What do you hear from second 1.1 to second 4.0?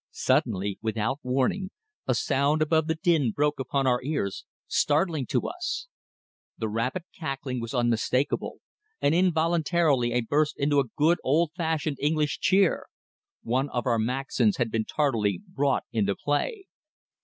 warning, a sound above the din broke upon